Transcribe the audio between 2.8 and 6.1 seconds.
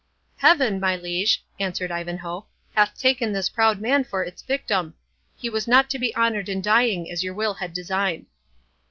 taken this proud man for its victim. He was not to